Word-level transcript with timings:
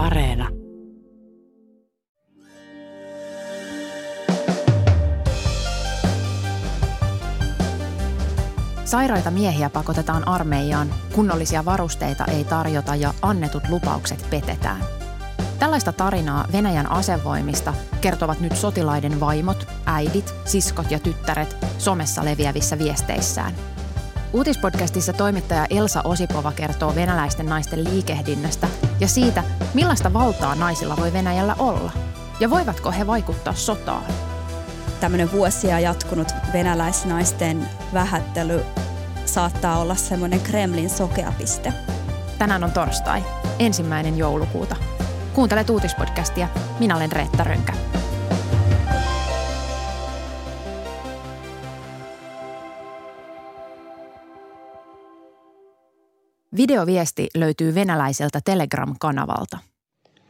Areena. 0.00 0.48
Sairaita 8.84 9.30
miehiä 9.30 9.70
pakotetaan 9.70 10.28
armeijaan, 10.28 10.94
kunnollisia 11.14 11.64
varusteita 11.64 12.24
ei 12.24 12.44
tarjota 12.44 12.94
ja 12.94 13.14
annetut 13.22 13.62
lupaukset 13.68 14.26
petetään. 14.30 14.82
Tällaista 15.58 15.92
tarinaa 15.92 16.46
Venäjän 16.52 16.90
asevoimista 16.90 17.74
kertovat 18.00 18.40
nyt 18.40 18.56
sotilaiden 18.56 19.20
vaimot, 19.20 19.66
äidit, 19.86 20.34
siskot 20.44 20.90
ja 20.90 20.98
tyttäret 20.98 21.56
somessa 21.78 22.24
leviävissä 22.24 22.78
viesteissään. 22.78 23.54
Uutispodcastissa 24.32 25.12
toimittaja 25.12 25.66
Elsa 25.70 26.00
Osipova 26.04 26.52
kertoo 26.52 26.94
venäläisten 26.94 27.46
naisten 27.46 27.84
liikehdinnästä 27.84 28.68
ja 29.00 29.08
siitä, 29.08 29.44
millaista 29.74 30.12
valtaa 30.12 30.54
naisilla 30.54 30.96
voi 30.96 31.12
Venäjällä 31.12 31.56
olla. 31.58 31.92
Ja 32.40 32.50
voivatko 32.50 32.90
he 32.90 33.06
vaikuttaa 33.06 33.54
sotaan? 33.54 34.04
Tämmöinen 35.00 35.32
vuosia 35.32 35.80
jatkunut 35.80 36.28
venäläisnaisten 36.52 37.68
vähättely 37.94 38.60
saattaa 39.26 39.78
olla 39.78 39.94
semmoinen 39.94 40.40
Kremlin 40.40 40.90
sokeapiste. 40.90 41.72
Tänään 42.38 42.64
on 42.64 42.72
torstai, 42.72 43.24
ensimmäinen 43.58 44.18
joulukuuta. 44.18 44.76
Kuuntelet 45.34 45.70
uutispodcastia. 45.70 46.48
Minä 46.78 46.96
olen 46.96 47.12
Reetta 47.12 47.44
Rönkä. 47.44 47.72
Videoviesti 56.57 57.29
löytyy 57.35 57.75
venäläiseltä 57.75 58.39
Telegram-kanavalta. 58.49 59.57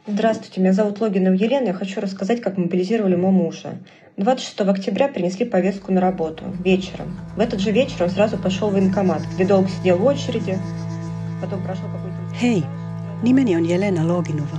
Здравствуйте, 0.08 0.60
меня 0.60 0.72
зовут 0.72 1.00
Логинова 1.00 1.34
Елена. 1.34 1.66
Я 1.66 1.72
хочу 1.72 2.00
рассказать, 2.00 2.40
как 2.40 2.56
мобилизировали 2.56 3.16
моего 3.16 3.32
мужа. 3.32 3.78
26 4.16 4.60
октября 4.60 5.08
принесли 5.08 5.44
повестку 5.44 5.92
на 5.92 6.00
работу 6.00 6.44
вечером. 6.64 7.18
В 7.36 7.40
этот 7.40 7.60
же 7.60 7.72
вечер 7.72 8.04
он 8.04 8.10
сразу 8.10 8.38
пошел 8.38 8.70
в 8.70 8.72
военкомат, 8.72 9.22
где 9.34 9.44
долго 9.44 9.68
сидел 9.68 9.98
в 9.98 10.04
очереди. 10.04 10.58
Потом 11.40 11.62
прошел 11.62 11.84
какой-то... 11.84 12.16
Hei, 12.42 12.62
nimeni 13.22 13.56
on 13.56 13.66
Jelena 13.66 14.06
Loginova. 14.08 14.58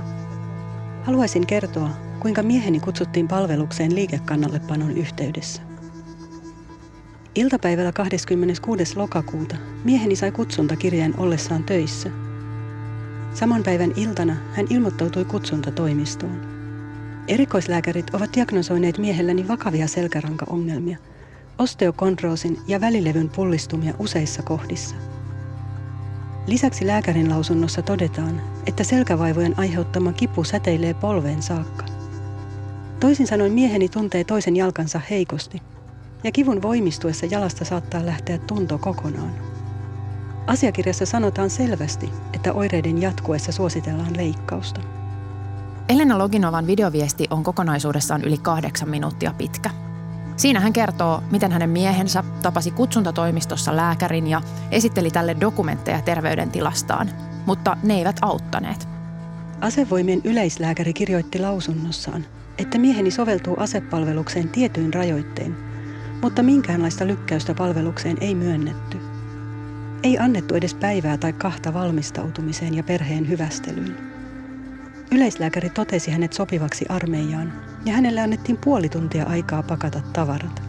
Haluaisin 1.04 1.46
kertoa, 1.46 1.90
kuinka 2.20 2.42
mieheni 2.42 2.80
kutsuttiin 2.80 3.28
palvelukseen 3.28 3.94
liikekannallepanon 3.94 4.90
yhteydessä. 4.90 5.62
Iltapäivällä 7.35 7.91
26. 7.91 8.97
lokakuuta 8.97 9.55
mieheni 9.83 10.15
sai 10.15 10.31
kutsuntakirjeen 10.31 11.19
ollessaan 11.19 11.63
töissä. 11.63 12.09
Saman 13.33 13.63
päivän 13.63 13.93
iltana 13.95 14.35
hän 14.53 14.67
ilmoittautui 14.69 15.25
kutsuntatoimistoon. 15.25 16.41
Erikoislääkärit 17.27 18.13
ovat 18.13 18.35
diagnosoineet 18.35 18.97
miehelläni 18.97 19.47
vakavia 19.47 19.87
selkärankaongelmia, 19.87 20.97
osteokondroosin 21.57 22.59
ja 22.67 22.81
välilevyn 22.81 23.29
pullistumia 23.29 23.93
useissa 23.99 24.43
kohdissa. 24.43 24.95
Lisäksi 26.47 26.87
lääkärin 26.87 27.29
lausunnossa 27.29 27.81
todetaan, 27.81 28.41
että 28.67 28.83
selkävaivojen 28.83 29.59
aiheuttama 29.59 30.13
kipu 30.13 30.43
säteilee 30.43 30.93
polveen 30.93 31.41
saakka. 31.41 31.85
Toisin 32.99 33.27
sanoen 33.27 33.51
mieheni 33.51 33.89
tuntee 33.89 34.23
toisen 34.23 34.55
jalkansa 34.55 35.01
heikosti– 35.09 35.61
ja 36.23 36.31
kivun 36.31 36.61
voimistuessa 36.61 37.25
jalasta 37.25 37.65
saattaa 37.65 38.05
lähteä 38.05 38.37
tunto 38.37 38.77
kokonaan. 38.77 39.33
Asiakirjassa 40.47 41.05
sanotaan 41.05 41.49
selvästi, 41.49 42.09
että 42.33 42.53
oireiden 42.53 43.01
jatkuessa 43.01 43.51
suositellaan 43.51 44.17
leikkausta. 44.17 44.81
Elena 45.89 46.17
Loginovan 46.17 46.67
videoviesti 46.67 47.27
on 47.29 47.43
kokonaisuudessaan 47.43 48.23
yli 48.23 48.37
kahdeksan 48.37 48.89
minuuttia 48.89 49.33
pitkä. 49.37 49.69
Siinä 50.35 50.59
hän 50.59 50.73
kertoo, 50.73 51.23
miten 51.31 51.51
hänen 51.51 51.69
miehensä 51.69 52.23
tapasi 52.41 52.71
kutsuntatoimistossa 52.71 53.75
lääkärin 53.75 54.27
ja 54.27 54.41
esitteli 54.71 55.11
tälle 55.11 55.35
dokumentteja 55.41 56.01
terveydentilastaan, 56.01 57.09
mutta 57.45 57.77
ne 57.83 57.93
eivät 57.93 58.17
auttaneet. 58.21 58.87
Asevoimien 59.61 60.21
yleislääkäri 60.23 60.93
kirjoitti 60.93 61.39
lausunnossaan, 61.39 62.25
että 62.57 62.77
mieheni 62.77 63.11
soveltuu 63.11 63.55
asepalvelukseen 63.59 64.49
tietyin 64.49 64.93
rajoittein– 64.93 65.55
mutta 66.23 66.43
minkäänlaista 66.43 67.07
lykkäystä 67.07 67.53
palvelukseen 67.53 68.17
ei 68.21 68.35
myönnetty. 68.35 68.97
Ei 70.03 70.17
annettu 70.19 70.55
edes 70.55 70.73
päivää 70.73 71.17
tai 71.17 71.33
kahta 71.33 71.73
valmistautumiseen 71.73 72.73
ja 72.73 72.83
perheen 72.83 73.29
hyvästelyyn. 73.29 73.97
Yleislääkäri 75.11 75.69
totesi 75.69 76.11
hänet 76.11 76.33
sopivaksi 76.33 76.85
armeijaan 76.89 77.53
ja 77.85 77.93
hänelle 77.93 78.21
annettiin 78.21 78.57
puoli 78.57 78.89
tuntia 78.89 79.25
aikaa 79.25 79.63
pakata 79.63 80.01
tavarat. 80.13 80.63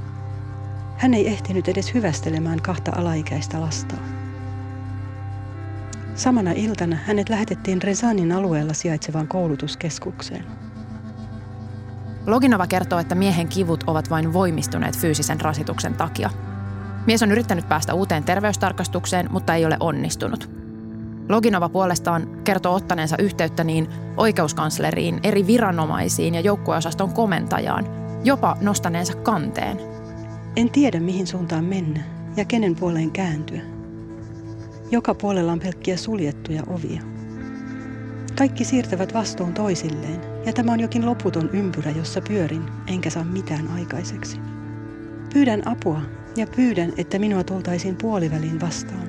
Hän 0.97 1.15
ei 1.15 1.29
ehtinyt 1.29 1.69
edes 1.69 1.95
hyvästelemään 1.95 2.63
kahta 2.63 2.93
alaikäistä 2.97 3.61
lastaa. 3.61 4.03
Samana 6.15 6.53
iltana 6.53 6.97
hänet 7.07 7.29
lähetettiin 7.29 7.83
Rezanin 7.83 8.33
alueella 8.33 8.73
sijaitsevaan 8.73 9.29
koulutuskeskukseen. 9.29 10.64
Loginova 12.27 12.67
kertoo, 12.67 12.99
että 12.99 13.15
miehen 13.15 13.49
kivut 13.49 13.85
ovat 13.87 14.11
vain 14.11 14.33
voimistuneet 14.33 14.99
fyysisen 14.99 15.41
rasituksen 15.41 15.95
takia. 15.95 16.31
Mies 17.07 17.23
on 17.23 17.33
yrittänyt 17.33 17.69
päästä 17.69 17.95
uuteen 17.95 18.25
terveystarkastukseen, 18.25 19.29
mutta 19.31 19.55
ei 19.55 19.67
ole 19.67 19.77
onnistunut. 19.81 20.51
Loginova 21.29 21.69
puolestaan 21.69 22.29
kertoo 22.45 22.75
ottaneensa 22.75 23.17
yhteyttä 23.19 23.65
niin 23.65 23.89
oikeuskansleriin, 24.17 25.21
eri 25.23 25.47
viranomaisiin 25.47 26.35
ja 26.35 26.41
joukkueosaston 26.41 27.13
komentajaan, 27.13 27.87
jopa 28.25 28.57
nostaneensa 28.61 29.15
kanteen. 29.17 29.81
En 30.57 30.71
tiedä 30.71 31.01
mihin 31.01 31.27
suuntaan 31.27 31.65
mennä 31.65 32.01
ja 32.37 32.45
kenen 32.45 32.77
puoleen 32.77 33.11
kääntyä. 33.11 33.61
Joka 34.91 35.15
puolella 35.15 35.53
on 35.53 35.61
pelkkiä 35.61 35.97
suljettuja 35.97 36.63
ovia. 36.67 37.03
Kaikki 38.39 38.65
siirtävät 38.65 39.15
vastuun 39.15 39.55
toisilleen, 39.55 40.34
ja 40.47 40.53
tämä 40.53 40.73
on 40.73 40.81
jokin 40.81 41.07
loputon 41.07 41.51
ympyrä, 41.53 41.91
jossa 41.91 42.21
pyörin, 42.21 42.67
enkä 42.87 43.11
saa 43.11 43.25
mitään 43.25 43.69
aikaiseksi. 43.69 44.41
Pyydän 45.33 45.69
apua 45.69 46.01
ja 46.37 46.47
pyydän, 46.47 46.93
että 46.97 47.19
minua 47.19 47.45
tultaisiin 47.45 47.97
puoliväliin 47.97 48.61
vastaan. 48.61 49.09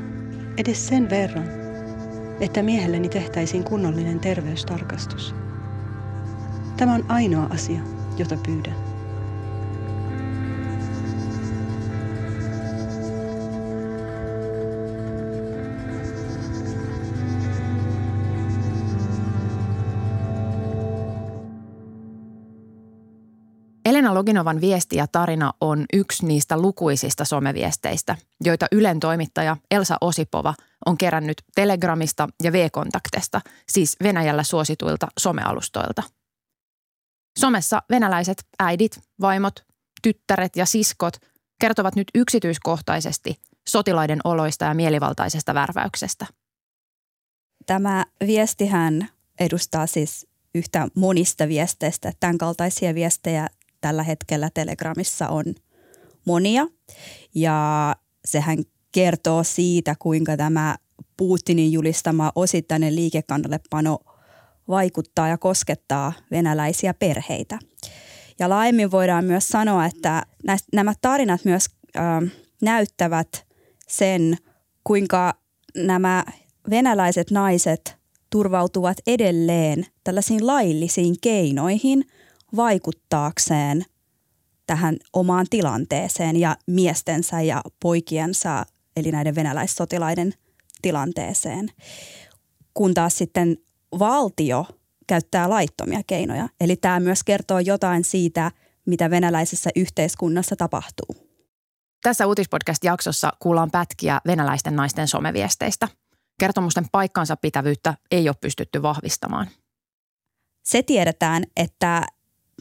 Edes 0.57 0.87
sen 0.87 1.09
verran, 1.09 1.45
että 2.39 2.63
miehelleni 2.63 3.09
tehtäisiin 3.09 3.63
kunnollinen 3.63 4.19
terveystarkastus. 4.19 5.35
Tämä 6.77 6.93
on 6.93 7.05
ainoa 7.07 7.45
asia, 7.49 7.81
jota 8.17 8.37
pyydän. 8.45 8.84
Elena 24.05 24.19
Loginovan 24.19 24.61
viesti 24.61 24.95
ja 24.95 25.07
tarina 25.07 25.53
on 25.61 25.85
yksi 25.93 26.25
niistä 26.25 26.57
lukuisista 26.57 27.25
someviesteistä, 27.25 28.15
joita 28.43 28.65
Ylen 28.71 28.99
toimittaja 28.99 29.57
Elsa 29.71 29.97
Osipova 30.01 30.53
on 30.85 30.97
kerännyt 30.97 31.41
Telegramista 31.55 32.27
ja 32.43 32.51
V-kontaktesta, 32.51 33.41
siis 33.69 33.95
Venäjällä 34.03 34.43
suosituilta 34.43 35.07
somealustoilta. 35.19 36.03
Somessa 37.39 37.81
venäläiset 37.89 38.45
äidit, 38.59 38.99
vaimot, 39.21 39.65
tyttäret 40.01 40.55
ja 40.55 40.65
siskot 40.65 41.13
kertovat 41.61 41.95
nyt 41.95 42.07
yksityiskohtaisesti 42.15 43.35
sotilaiden 43.67 44.19
oloista 44.23 44.65
ja 44.65 44.73
mielivaltaisesta 44.73 45.53
värväyksestä. 45.53 46.25
Tämä 47.65 48.05
viestihän 48.27 49.09
edustaa 49.39 49.87
siis 49.87 50.27
yhtä 50.55 50.87
monista 50.95 51.47
viesteistä. 51.47 52.11
Tämän 52.19 52.37
kaltaisia 52.37 52.95
viestejä 52.95 53.47
tällä 53.85 54.03
hetkellä 54.03 54.49
Telegramissa 54.53 55.27
on 55.27 55.43
monia. 56.25 56.67
Ja 57.35 57.95
sehän 58.25 58.57
kertoo 58.91 59.43
siitä, 59.43 59.95
kuinka 59.99 60.37
tämä 60.37 60.75
Putinin 61.17 61.71
julistama 61.71 62.31
osittainen 62.35 62.95
liikekannallepano 62.95 63.99
vaikuttaa 64.67 65.27
ja 65.27 65.37
koskettaa 65.37 66.13
venäläisiä 66.31 66.93
perheitä. 66.93 67.59
Ja 68.39 68.49
laajemmin 68.49 68.91
voidaan 68.91 69.25
myös 69.25 69.47
sanoa, 69.47 69.85
että 69.85 70.23
nämä 70.73 70.93
tarinat 71.01 71.45
myös 71.45 71.65
äh, 71.97 72.03
näyttävät 72.61 73.45
sen, 73.87 74.37
kuinka 74.83 75.33
nämä 75.75 76.23
venäläiset 76.69 77.31
naiset 77.31 77.97
turvautuvat 78.29 78.97
edelleen 79.07 79.85
tällaisiin 80.03 80.47
laillisiin 80.47 81.15
keinoihin– 81.21 82.05
vaikuttaakseen 82.55 83.85
tähän 84.67 84.97
omaan 85.13 85.45
tilanteeseen 85.49 86.35
ja 86.35 86.57
miestensä 86.67 87.41
ja 87.41 87.61
poikiensa, 87.81 88.65
eli 88.95 89.11
näiden 89.11 89.35
venäläissotilaiden 89.35 90.33
tilanteeseen. 90.81 91.69
Kun 92.73 92.93
taas 92.93 93.17
sitten 93.17 93.57
valtio 93.99 94.65
käyttää 95.07 95.49
laittomia 95.49 96.01
keinoja. 96.07 96.49
Eli 96.61 96.75
tämä 96.75 96.99
myös 96.99 97.23
kertoo 97.23 97.59
jotain 97.59 98.03
siitä, 98.03 98.51
mitä 98.85 99.09
venäläisessä 99.09 99.69
yhteiskunnassa 99.75 100.55
tapahtuu. 100.55 101.15
Tässä 102.03 102.27
uutispodcast-jaksossa 102.27 103.33
kuullaan 103.39 103.71
pätkiä 103.71 104.21
venäläisten 104.27 104.75
naisten 104.75 105.07
someviesteistä. 105.07 105.87
Kertomusten 106.39 106.85
paikkansa 106.91 107.35
pitävyyttä 107.37 107.93
ei 108.11 108.29
ole 108.29 108.35
pystytty 108.41 108.81
vahvistamaan. 108.81 109.47
Se 110.63 110.83
tiedetään, 110.83 111.43
että 111.55 112.01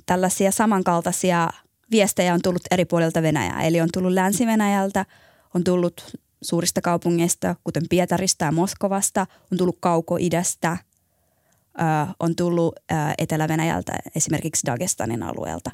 tällaisia 0.06 0.52
samankaltaisia 0.52 1.50
viestejä 1.90 2.34
on 2.34 2.42
tullut 2.42 2.62
eri 2.70 2.84
puolilta 2.84 3.22
Venäjää. 3.22 3.62
Eli 3.62 3.80
on 3.80 3.88
tullut 3.92 4.12
Länsi-Venäjältä, 4.12 5.06
on 5.54 5.64
tullut 5.64 6.16
suurista 6.42 6.80
kaupungeista, 6.80 7.56
kuten 7.64 7.82
Pietarista 7.90 8.44
ja 8.44 8.52
Moskovasta, 8.52 9.26
on 9.52 9.58
tullut 9.58 9.78
Kauko-idästä, 9.80 10.76
on 12.20 12.36
tullut 12.36 12.76
Etelä-Venäjältä, 13.18 13.92
esimerkiksi 14.16 14.66
Dagestanin 14.66 15.22
alueelta. 15.22 15.70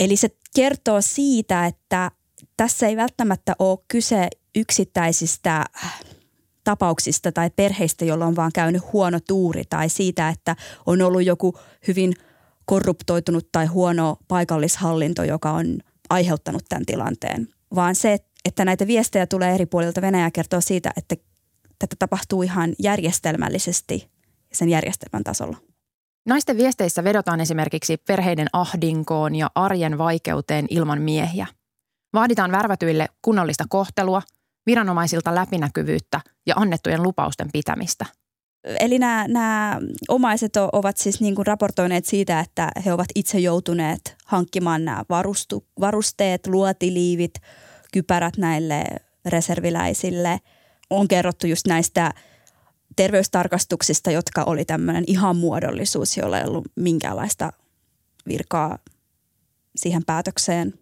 Eli 0.00 0.16
se 0.16 0.28
kertoo 0.54 1.00
siitä, 1.00 1.66
että 1.66 2.10
tässä 2.56 2.86
ei 2.86 2.96
välttämättä 2.96 3.56
ole 3.58 3.78
kyse 3.88 4.28
yksittäisistä 4.54 5.64
tapauksista 6.64 7.32
tai 7.32 7.50
perheistä, 7.56 8.04
joilla 8.04 8.26
on 8.26 8.36
vaan 8.36 8.52
käynyt 8.54 8.92
huono 8.92 9.18
tuuri 9.28 9.62
tai 9.70 9.88
siitä, 9.88 10.28
että 10.28 10.56
on 10.86 11.02
ollut 11.02 11.24
joku 11.24 11.58
hyvin 11.88 12.14
korruptoitunut 12.70 13.48
tai 13.52 13.66
huono 13.66 14.16
paikallishallinto, 14.28 15.24
joka 15.24 15.50
on 15.50 15.78
aiheuttanut 16.10 16.62
tämän 16.68 16.86
tilanteen, 16.86 17.48
vaan 17.74 17.94
se, 17.94 18.18
että 18.44 18.64
näitä 18.64 18.86
viestejä 18.86 19.26
tulee 19.26 19.54
eri 19.54 19.66
puolilta 19.66 20.02
Venäjä 20.02 20.30
kertoo 20.30 20.60
siitä, 20.60 20.90
että 20.96 21.16
tätä 21.78 21.96
tapahtuu 21.98 22.42
ihan 22.42 22.74
järjestelmällisesti 22.78 24.10
sen 24.52 24.68
järjestelmän 24.68 25.24
tasolla. 25.24 25.56
Naisten 26.26 26.56
viesteissä 26.56 27.04
vedotaan 27.04 27.40
esimerkiksi 27.40 27.96
perheiden 27.96 28.46
ahdinkoon 28.52 29.34
ja 29.34 29.50
arjen 29.54 29.98
vaikeuteen 29.98 30.66
ilman 30.70 31.02
miehiä. 31.02 31.46
Vaaditaan 32.14 32.52
värvätyille 32.52 33.06
kunnollista 33.22 33.64
kohtelua, 33.68 34.22
viranomaisilta 34.66 35.34
läpinäkyvyyttä 35.34 36.20
ja 36.46 36.54
annettujen 36.56 37.02
lupausten 37.02 37.48
pitämistä. 37.52 38.06
Eli 38.64 38.98
nämä, 38.98 39.28
nämä 39.28 39.78
omaiset 40.08 40.56
ovat 40.56 40.96
siis 40.96 41.20
niin 41.20 41.34
kuin 41.34 41.46
raportoineet 41.46 42.04
siitä, 42.04 42.40
että 42.40 42.70
he 42.84 42.92
ovat 42.92 43.08
itse 43.14 43.38
joutuneet 43.38 44.16
hankkimaan 44.24 44.84
nämä 44.84 45.04
varustu, 45.08 45.66
varusteet, 45.80 46.46
luotiliivit, 46.46 47.34
kypärät 47.92 48.36
näille 48.36 48.84
reserviläisille. 49.26 50.40
On 50.90 51.08
kerrottu 51.08 51.46
just 51.46 51.66
näistä 51.66 52.12
terveystarkastuksista, 52.96 54.10
jotka 54.10 54.44
oli 54.44 54.64
tämmöinen 54.64 55.04
ihan 55.06 55.36
muodollisuus, 55.36 56.16
jolla 56.16 56.38
ei 56.38 56.44
ollut 56.44 56.68
minkäänlaista 56.76 57.52
virkaa 58.28 58.78
siihen 59.76 60.04
päätökseen. 60.04 60.74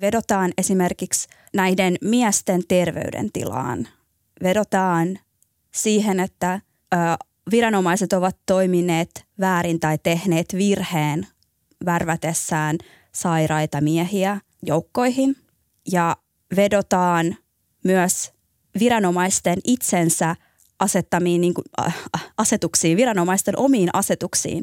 Vedotaan 0.00 0.52
esimerkiksi 0.58 1.28
näiden 1.54 1.96
miesten 2.00 2.62
terveydentilaan. 2.68 3.88
Vedotaan 4.42 5.18
siihen, 5.74 6.20
että 6.20 6.60
viranomaiset 7.50 8.12
ovat 8.12 8.36
toimineet 8.46 9.24
väärin 9.40 9.80
tai 9.80 9.98
tehneet 10.02 10.54
virheen 10.54 11.26
värvätessään 11.84 12.78
sairaita 13.12 13.80
miehiä 13.80 14.40
joukkoihin. 14.62 15.36
Ja 15.92 16.16
vedotaan 16.56 17.36
myös 17.84 18.32
viranomaisten 18.78 19.58
itsensä 19.64 20.36
asettamiin 20.78 21.40
niin 21.40 21.54
kuin, 21.54 21.64
äh, 21.86 21.96
asetuksiin, 22.38 22.96
viranomaisten 22.96 23.58
omiin 23.58 23.88
asetuksiin. 23.92 24.62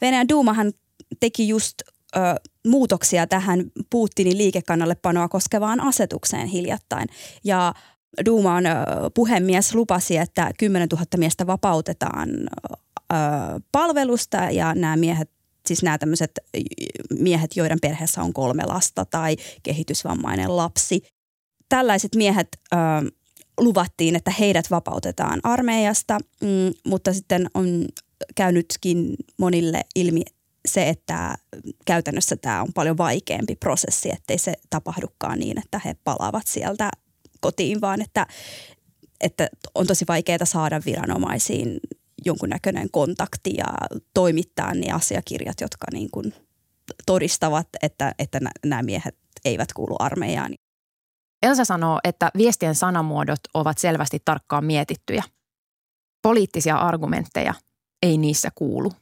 Venäjän 0.00 0.28
Duumahan 0.28 0.72
teki 1.20 1.48
just 1.48 1.74
ö, 2.16 2.20
muutoksia 2.66 3.26
tähän 3.26 3.64
Putinin 3.90 4.38
liikekannallepanoa 4.38 5.28
koskevaan 5.28 5.80
asetukseen 5.80 6.46
hiljattain. 6.46 7.08
Ja 7.44 7.74
Duuman 8.24 8.66
ö, 8.66 8.70
puhemies 9.14 9.74
lupasi, 9.74 10.16
että 10.16 10.50
10 10.58 10.88
000 10.92 11.04
miestä 11.16 11.46
vapautetaan 11.46 12.28
palvelusta 13.72 14.36
ja 14.36 14.74
nämä 14.74 14.96
miehet 14.96 15.30
siis 15.66 15.82
nämä 15.82 15.98
tämmöiset 15.98 16.30
miehet, 17.18 17.56
joiden 17.56 17.78
perheessä 17.82 18.22
on 18.22 18.32
kolme 18.32 18.64
lasta 18.66 19.04
tai 19.04 19.36
kehitysvammainen 19.62 20.56
lapsi. 20.56 21.02
Tällaiset 21.68 22.14
miehet 22.14 22.48
luvattiin, 23.60 24.16
että 24.16 24.30
heidät 24.30 24.70
vapautetaan 24.70 25.40
armeijasta, 25.42 26.18
mm, 26.40 26.72
mutta 26.86 27.12
sitten 27.12 27.46
on 27.54 27.84
käynytkin 28.34 29.14
monille 29.38 29.80
ilmi 29.94 30.22
se, 30.68 30.88
että 30.88 31.34
käytännössä 31.86 32.36
tämä 32.36 32.62
on 32.62 32.72
paljon 32.74 32.98
vaikeampi 32.98 33.56
prosessi, 33.56 34.10
ettei 34.10 34.38
se 34.38 34.54
tapahdukaan 34.70 35.38
niin, 35.38 35.58
että 35.58 35.80
he 35.84 35.96
palaavat 36.04 36.46
sieltä 36.46 36.90
kotiin, 37.44 37.80
vaan 37.80 38.02
että, 38.02 38.26
että 39.20 39.48
on 39.74 39.86
tosi 39.86 40.04
vaikeaa 40.08 40.44
saada 40.44 40.80
viranomaisiin 40.86 41.80
jonkunnäköinen 42.24 42.90
kontakti 42.90 43.54
ja 43.56 43.64
toimittaa 44.14 44.74
ne 44.74 44.92
asiakirjat, 44.92 45.60
jotka 45.60 45.86
niin 45.92 46.10
kuin 46.10 46.34
todistavat, 47.06 47.68
että, 47.82 48.14
että 48.18 48.40
nämä 48.66 48.82
miehet 48.82 49.16
eivät 49.44 49.72
kuulu 49.72 49.96
armeijaan. 49.98 50.54
Elsa 51.42 51.64
sanoo, 51.64 52.00
että 52.04 52.30
viestien 52.36 52.74
sanamuodot 52.74 53.40
ovat 53.54 53.78
selvästi 53.78 54.22
tarkkaan 54.24 54.64
mietittyjä. 54.64 55.22
Poliittisia 56.22 56.76
argumentteja 56.76 57.54
ei 58.02 58.18
niissä 58.18 58.48
kuulu. 58.54 58.92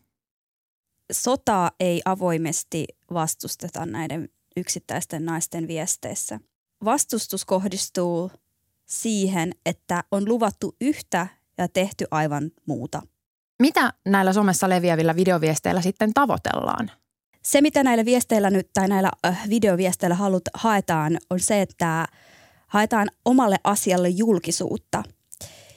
Sotaa 1.12 1.70
ei 1.80 2.02
avoimesti 2.04 2.84
vastusteta 3.12 3.86
näiden 3.86 4.28
yksittäisten 4.56 5.24
naisten 5.24 5.68
viesteissä. 5.68 6.40
Vastustus 6.84 7.44
kohdistuu 7.44 8.30
siihen, 8.86 9.52
että 9.66 10.04
on 10.10 10.28
luvattu 10.28 10.76
yhtä 10.80 11.26
ja 11.58 11.68
tehty 11.68 12.04
aivan 12.10 12.50
muuta. 12.66 13.02
Mitä 13.60 13.92
näillä 14.06 14.32
somessa 14.32 14.68
leviävillä 14.68 15.16
videoviesteillä 15.16 15.80
sitten 15.80 16.14
tavoitellaan? 16.14 16.90
Se, 17.42 17.60
mitä 17.60 17.82
näillä 17.82 18.04
viesteillä 18.04 18.50
nyt 18.50 18.68
tai 18.74 18.88
näillä 18.88 19.10
äh, 19.26 19.48
videoviesteillä 19.48 20.14
halut, 20.14 20.42
haetaan, 20.54 21.18
on 21.30 21.40
se, 21.40 21.62
että 21.62 22.06
haetaan 22.66 23.08
omalle 23.24 23.56
asialle 23.64 24.08
julkisuutta. 24.08 25.02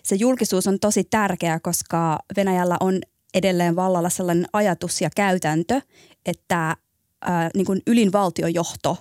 Se 0.03 0.15
julkisuus 0.15 0.67
on 0.67 0.79
tosi 0.79 1.03
tärkeä, 1.03 1.59
koska 1.59 2.19
Venäjällä 2.35 2.77
on 2.79 2.99
edelleen 3.33 3.75
vallalla 3.75 4.09
sellainen 4.09 4.45
ajatus 4.53 5.01
ja 5.01 5.09
käytäntö, 5.15 5.81
että 6.25 6.75
ää, 7.21 7.49
niin 7.53 7.65
kuin 7.65 7.81
ylinvaltiojohto 7.87 8.97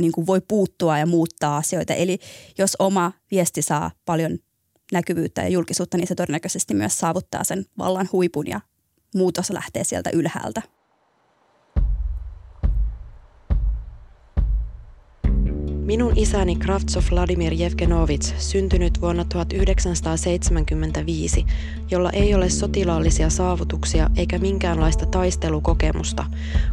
niin 0.00 0.12
kuin 0.12 0.26
voi 0.26 0.40
puuttua 0.48 0.98
ja 0.98 1.06
muuttaa 1.06 1.56
asioita. 1.56 1.94
Eli 1.94 2.18
jos 2.58 2.76
oma 2.78 3.12
viesti 3.30 3.62
saa 3.62 3.90
paljon 4.04 4.38
näkyvyyttä 4.92 5.42
ja 5.42 5.48
julkisuutta, 5.48 5.96
niin 5.96 6.08
se 6.08 6.14
todennäköisesti 6.14 6.74
myös 6.74 6.98
saavuttaa 6.98 7.44
sen 7.44 7.64
vallan 7.78 8.08
huipun 8.12 8.46
ja 8.46 8.60
muutos 9.14 9.50
lähtee 9.50 9.84
sieltä 9.84 10.10
ylhäältä. 10.12 10.62
Minun 15.86 16.12
isäni 16.16 16.56
Kravtsov 16.56 17.02
Vladimir 17.10 17.52
Jevgenovits, 17.52 18.34
syntynyt 18.38 19.00
vuonna 19.00 19.24
1975, 19.24 21.46
jolla 21.90 22.10
ei 22.10 22.34
ole 22.34 22.50
sotilaallisia 22.50 23.30
saavutuksia 23.30 24.10
eikä 24.16 24.38
minkäänlaista 24.38 25.06
taistelukokemusta, 25.06 26.24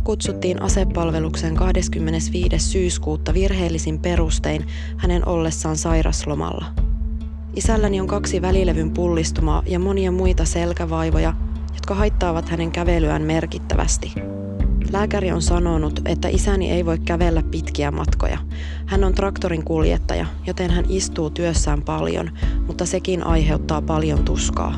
kutsuttiin 0.03 0.61
asepalveluksen 0.61 1.55
25. 1.55 2.59
syyskuuta 2.59 3.33
virheellisin 3.33 3.99
perustein 3.99 4.65
hänen 4.97 5.27
ollessaan 5.27 5.77
sairaslomalla. 5.77 6.65
Isälläni 7.55 8.01
on 8.01 8.07
kaksi 8.07 8.41
välilevyn 8.41 8.91
pullistumaa 8.91 9.63
ja 9.65 9.79
monia 9.79 10.11
muita 10.11 10.45
selkävaivoja, 10.45 11.33
jotka 11.73 11.95
haittaavat 11.95 12.49
hänen 12.49 12.71
kävelyään 12.71 13.21
merkittävästi. 13.21 14.13
Lääkäri 14.93 15.31
on 15.31 15.41
sanonut, 15.41 15.99
että 16.05 16.27
isäni 16.27 16.71
ei 16.71 16.85
voi 16.85 16.99
kävellä 16.99 17.43
pitkiä 17.51 17.91
matkoja. 17.91 18.37
Hän 18.85 19.03
on 19.03 19.13
traktorin 19.13 19.63
kuljettaja, 19.63 20.25
joten 20.47 20.71
hän 20.71 20.85
istuu 20.89 21.29
työssään 21.29 21.81
paljon, 21.81 22.31
mutta 22.67 22.85
sekin 22.85 23.23
aiheuttaa 23.23 23.81
paljon 23.81 24.25
tuskaa. 24.25 24.75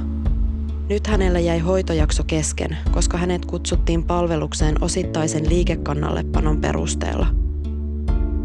Nyt 0.89 1.07
hänellä 1.07 1.39
jäi 1.39 1.59
hoitojakso 1.59 2.23
kesken, 2.23 2.77
koska 2.91 3.17
hänet 3.17 3.45
kutsuttiin 3.45 4.03
palvelukseen 4.03 4.83
osittaisen 4.83 5.49
liikekannallepanon 5.49 6.61
perusteella. 6.61 7.27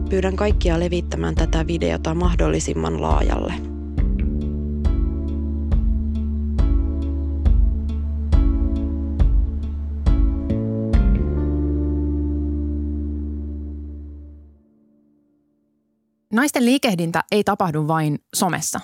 Pyydän 0.08 0.36
kaikkia 0.36 0.80
levittämään 0.80 1.34
tätä 1.34 1.66
videota 1.66 2.14
mahdollisimman 2.14 3.02
laajalle. 3.02 3.79
Naisten 16.32 16.64
liikehdintä 16.64 17.25
ei 17.30 17.44
tapahdu 17.44 17.88
vain 17.88 18.18
somessa. 18.37 18.80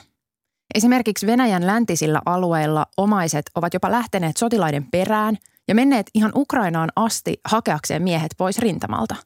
Esimerkiksi 0.74 1.26
Venäjän 1.26 1.66
läntisillä 1.66 2.22
alueilla 2.26 2.86
omaiset 2.96 3.50
ovat 3.54 3.74
jopa 3.74 3.90
lähteneet 3.90 4.36
sotilaiden 4.36 4.90
perään 4.90 5.36
ja 5.68 5.74
menneet 5.74 6.06
ihan 6.14 6.32
Ukrainaan 6.34 6.90
asti 6.96 7.40
hakeakseen 7.44 8.02
miehet 8.02 8.30
pois 8.38 8.58
rintamalta. 8.58 9.16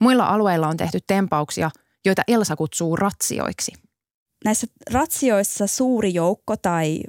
Muilla 0.00 0.24
alueilla 0.26 0.68
on 0.68 0.76
tehty 0.76 0.98
tempauksia, 1.06 1.70
joita 2.04 2.22
Elsa 2.28 2.56
kutsuu 2.56 2.96
ratsioiksi. 2.96 3.72
Näissä 4.44 4.66
ratsioissa 4.90 5.66
suuri 5.66 6.14
joukko 6.14 6.56
tai 6.56 7.00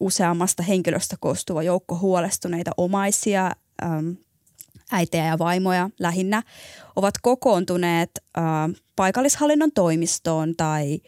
useammasta 0.00 0.62
henkilöstä 0.62 1.16
koostuva 1.20 1.62
joukko 1.62 1.98
huolestuneita 1.98 2.70
omaisia, 2.76 3.52
äitejä 4.92 5.26
ja 5.26 5.38
vaimoja 5.38 5.90
lähinnä, 5.98 6.42
ovat 6.96 7.14
kokoontuneet 7.22 8.10
äh, 8.38 8.44
paikallishallinnon 8.96 9.72
toimistoon 9.72 10.56
tai 10.56 11.00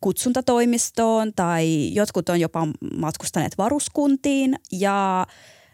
kutsuntatoimistoon 0.00 1.32
tai 1.36 1.94
jotkut 1.94 2.28
on 2.28 2.40
jopa 2.40 2.66
matkustaneet 2.96 3.58
varuskuntiin 3.58 4.56
ja 4.72 5.26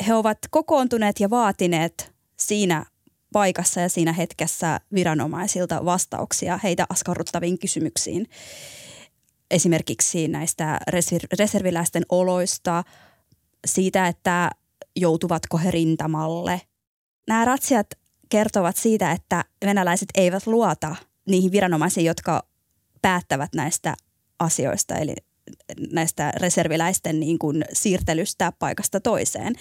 he 0.06 0.14
ovat 0.14 0.38
kokoontuneet 0.50 1.20
ja 1.20 1.30
vaatineet 1.30 2.12
siinä 2.36 2.84
paikassa 3.32 3.80
ja 3.80 3.88
siinä 3.88 4.12
hetkessä 4.12 4.80
viranomaisilta 4.94 5.84
vastauksia 5.84 6.60
heitä 6.62 6.86
askarruttaviin 6.88 7.58
kysymyksiin. 7.58 8.26
Esimerkiksi 9.50 10.28
näistä 10.28 10.80
reserviläisten 11.38 12.02
oloista, 12.08 12.84
siitä, 13.66 14.06
että 14.06 14.50
joutuvatko 14.96 15.58
he 15.58 15.70
rintamalle. 15.70 16.60
Nämä 17.28 17.44
ratsiat 17.44 17.86
kertovat 18.28 18.76
siitä, 18.76 19.12
että 19.12 19.44
venäläiset 19.64 20.08
eivät 20.14 20.46
luota 20.46 20.96
niihin 21.26 21.52
viranomaisiin, 21.52 22.06
jotka 22.06 22.42
päättävät 23.02 23.54
näistä 23.54 23.94
asioista, 24.38 24.94
eli 24.94 25.14
näistä 25.92 26.32
reserviläisten 26.36 27.20
niin 27.20 27.38
kuin 27.38 27.64
siirtelystä 27.72 28.52
paikasta 28.58 29.00
toiseen. 29.00 29.54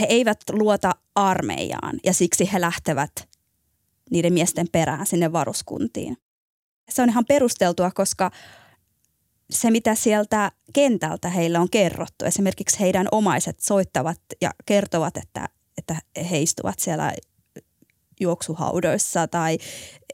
He 0.00 0.06
eivät 0.08 0.40
luota 0.52 0.92
armeijaan 1.14 2.00
ja 2.04 2.14
siksi 2.14 2.52
he 2.52 2.60
lähtevät 2.60 3.28
niiden 4.10 4.32
miesten 4.32 4.66
perään 4.72 5.06
sinne 5.06 5.32
varuskuntiin. 5.32 6.16
Se 6.88 7.02
on 7.02 7.08
ihan 7.08 7.24
perusteltua, 7.28 7.90
koska 7.90 8.30
se, 9.50 9.70
mitä 9.70 9.94
sieltä 9.94 10.52
kentältä 10.72 11.28
heille 11.28 11.58
on 11.58 11.70
kerrottu, 11.70 12.24
esimerkiksi 12.24 12.80
heidän 12.80 13.08
omaiset 13.12 13.60
soittavat 13.60 14.20
ja 14.40 14.50
kertovat, 14.66 15.16
että, 15.16 15.48
että 15.78 15.96
he 16.30 16.42
istuvat 16.42 16.78
siellä 16.78 17.12
juoksuhaudoissa 18.20 19.28
tai 19.28 19.58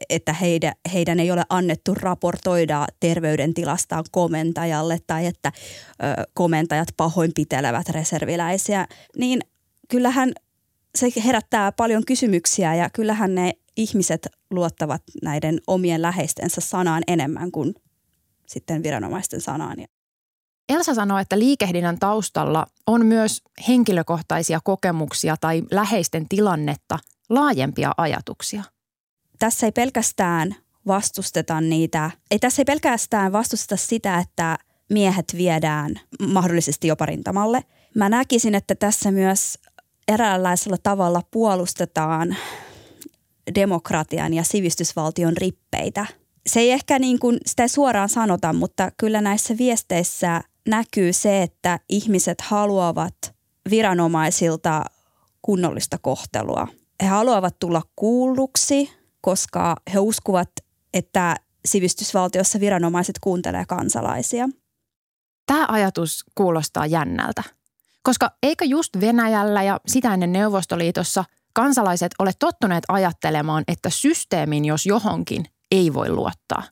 että 0.09 0.33
heidän, 0.33 0.73
heidän 0.93 1.19
ei 1.19 1.31
ole 1.31 1.43
annettu 1.49 1.93
raportoida 1.93 2.87
terveydentilastaan 2.99 4.05
komentajalle 4.11 4.99
tai 5.07 5.25
että 5.25 5.51
ö, 5.55 6.23
komentajat 6.33 6.87
pahoinpitelevät 6.97 7.89
reserviläisiä, 7.89 8.87
niin 9.17 9.41
kyllähän 9.87 10.33
se 10.95 11.07
herättää 11.25 11.71
paljon 11.71 12.05
kysymyksiä 12.05 12.75
ja 12.75 12.89
kyllähän 12.89 13.35
ne 13.35 13.53
ihmiset 13.77 14.27
luottavat 14.51 15.01
näiden 15.23 15.61
omien 15.67 16.01
läheistensä 16.01 16.61
sanaan 16.61 17.03
enemmän 17.07 17.51
kuin 17.51 17.75
sitten 18.47 18.83
viranomaisten 18.83 19.41
sanaan. 19.41 19.77
Elsa 20.69 20.93
sanoi, 20.93 21.21
että 21.21 21.39
liikehdinnän 21.39 21.99
taustalla 21.99 22.67
on 22.87 23.05
myös 23.05 23.41
henkilökohtaisia 23.67 24.59
kokemuksia 24.63 25.35
tai 25.37 25.63
läheisten 25.71 26.29
tilannetta– 26.29 26.99
laajempia 27.29 27.91
ajatuksia? 27.97 28.63
Tässä 29.39 29.65
ei 29.67 29.71
pelkästään 29.71 30.55
vastusteta 30.87 31.61
niitä, 31.61 32.11
ei 32.31 32.39
tässä 32.39 32.61
ei 32.61 32.65
pelkästään 32.65 33.31
vastusteta 33.31 33.77
sitä, 33.77 34.19
että 34.19 34.57
miehet 34.89 35.33
viedään 35.37 35.99
mahdollisesti 36.27 36.87
jopa 36.87 37.05
rintamalle. 37.05 37.63
Mä 37.95 38.09
näkisin, 38.09 38.55
että 38.55 38.75
tässä 38.75 39.11
myös 39.11 39.59
eräänlaisella 40.07 40.77
tavalla 40.83 41.21
puolustetaan 41.31 42.35
demokratian 43.55 44.33
ja 44.33 44.43
sivistysvaltion 44.43 45.37
rippeitä. 45.37 46.05
Se 46.47 46.59
ei 46.59 46.71
ehkä 46.71 46.99
niin 46.99 47.19
kuin, 47.19 47.37
sitä 47.45 47.63
ei 47.63 47.69
suoraan 47.69 48.09
sanota, 48.09 48.53
mutta 48.53 48.91
kyllä 48.97 49.21
näissä 49.21 49.57
viesteissä 49.57 50.41
näkyy 50.67 51.13
se, 51.13 51.43
että 51.43 51.79
ihmiset 51.89 52.41
haluavat 52.41 53.15
viranomaisilta 53.69 54.85
kunnollista 55.41 55.97
kohtelua 55.97 56.67
he 57.03 57.07
haluavat 57.07 57.59
tulla 57.59 57.81
kuulluksi, 57.95 58.91
koska 59.21 59.75
he 59.93 59.99
uskovat, 59.99 60.49
että 60.93 61.35
sivistysvaltiossa 61.65 62.59
viranomaiset 62.59 63.19
kuuntelee 63.21 63.65
kansalaisia. 63.67 64.49
Tämä 65.45 65.65
ajatus 65.69 66.25
kuulostaa 66.35 66.85
jännältä, 66.85 67.43
koska 68.03 68.31
eikö 68.43 68.65
just 68.65 68.99
Venäjällä 69.01 69.63
ja 69.63 69.79
sitä 69.87 70.13
ennen 70.13 70.31
Neuvostoliitossa 70.31 71.25
kansalaiset 71.53 72.11
ole 72.19 72.31
tottuneet 72.39 72.83
ajattelemaan, 72.87 73.63
että 73.67 73.89
systeemin 73.89 74.65
jos 74.65 74.85
johonkin 74.85 75.45
ei 75.71 75.93
voi 75.93 76.09
luottaa 76.09 76.63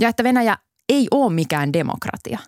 ja 0.00 0.08
että 0.08 0.24
Venäjä 0.24 0.58
ei 0.88 1.08
ole 1.10 1.32
mikään 1.32 1.72
demokratia. 1.72 2.38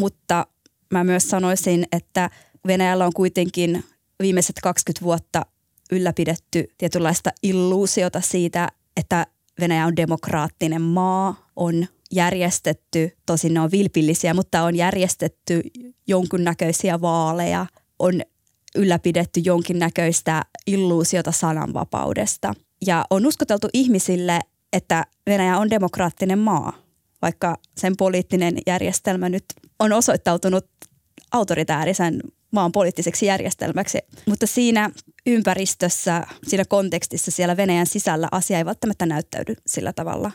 Mutta 0.00 0.46
mä 0.90 1.04
myös 1.04 1.28
sanoisin, 1.28 1.86
että 1.92 2.30
Venäjällä 2.66 3.06
on 3.06 3.12
kuitenkin 3.12 3.84
viimeiset 4.22 4.56
20 4.62 5.04
vuotta 5.04 5.46
ylläpidetty 5.92 6.64
tietynlaista 6.78 7.30
illuusiota 7.42 8.20
siitä, 8.20 8.68
että 8.96 9.26
Venäjä 9.60 9.86
on 9.86 9.96
demokraattinen 9.96 10.82
maa, 10.82 11.48
on 11.56 11.86
järjestetty, 12.12 13.16
tosin 13.26 13.54
ne 13.54 13.60
on 13.60 13.70
vilpillisiä, 13.70 14.34
mutta 14.34 14.62
on 14.62 14.76
järjestetty 14.76 15.60
jonkunnäköisiä 16.06 17.00
vaaleja, 17.00 17.66
on 17.98 18.22
ylläpidetty 18.74 19.40
jonkinnäköistä 19.44 20.42
illuusiota 20.66 21.32
sananvapaudesta. 21.32 22.54
Ja 22.86 23.04
on 23.10 23.26
uskoteltu 23.26 23.68
ihmisille, 23.72 24.40
että 24.72 25.04
Venäjä 25.26 25.58
on 25.58 25.70
demokraattinen 25.70 26.38
maa, 26.38 26.83
vaikka 27.24 27.56
sen 27.76 27.94
poliittinen 27.98 28.58
järjestelmä 28.66 29.28
nyt 29.28 29.44
on 29.78 29.92
osoittautunut 29.92 30.66
autoritäärisen 31.32 32.20
maan 32.52 32.72
poliittiseksi 32.72 33.26
järjestelmäksi. 33.26 33.98
Mutta 34.26 34.46
siinä 34.46 34.90
ympäristössä, 35.26 36.26
siinä 36.46 36.64
kontekstissa 36.64 37.30
siellä 37.30 37.56
Venäjän 37.56 37.86
sisällä 37.86 38.28
asia 38.32 38.58
ei 38.58 38.64
välttämättä 38.64 39.06
näyttäydy 39.06 39.54
sillä 39.66 39.92
tavalla. 39.92 40.30